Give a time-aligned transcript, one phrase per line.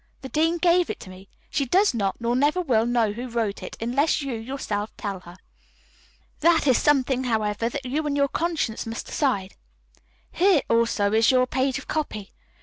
[0.21, 1.29] The dean gave it to me.
[1.51, 5.37] She does not nor never will know who wrote it, unless you, yourself, tell her.
[6.39, 9.53] That is something, however, that you and your conscience must decide.
[10.31, 12.33] Here also is your page of copy.